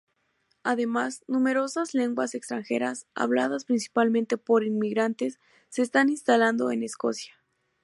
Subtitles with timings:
[0.63, 5.37] Además, numerosas lenguas extranjeras, habladas principalmente por inmigrantes,
[5.69, 7.35] se están instalando en Escocia.